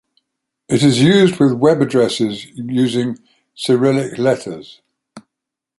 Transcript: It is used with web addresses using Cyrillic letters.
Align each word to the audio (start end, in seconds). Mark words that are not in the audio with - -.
It 0.67 0.81
is 0.81 0.99
used 0.99 1.39
with 1.39 1.53
web 1.53 1.79
addresses 1.79 2.45
using 2.55 3.19
Cyrillic 3.53 4.17
letters. 4.17 4.81